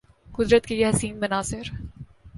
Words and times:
قدرت 0.33 0.65
کے 0.65 0.75
یہ 0.75 0.87
حسین 0.87 1.19
مناظر 1.19 1.69